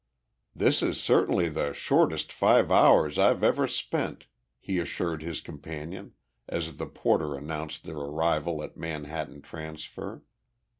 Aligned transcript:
"This 0.55 0.81
is 0.81 0.99
certainly 0.99 1.47
the 1.47 1.73
shortest 1.73 2.33
five 2.33 2.71
hours 2.71 3.19
I've 3.19 3.43
ever 3.43 3.67
spent," 3.67 4.25
he 4.59 4.79
assured 4.79 5.21
his 5.21 5.41
companion 5.41 6.13
as 6.49 6.77
the 6.77 6.87
porter 6.87 7.35
announced 7.35 7.83
their 7.83 7.97
arrival 7.97 8.63
at 8.63 8.75
Manhattan 8.75 9.43
Transfer. 9.43 10.23